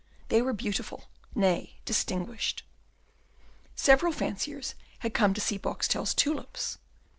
They 0.29 0.41
were 0.41 0.51
beautiful, 0.53 1.03
nay, 1.35 1.75
distinguished. 1.85 2.63
Several 3.75 4.11
fanciers 4.11 4.73
had 4.97 5.13
come 5.13 5.35
to 5.35 5.41
see 5.41 5.59
Boxtel's 5.59 6.15
tulips. 6.15 6.79